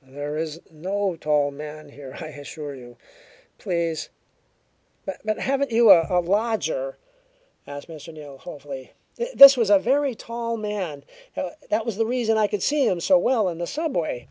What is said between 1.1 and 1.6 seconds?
tall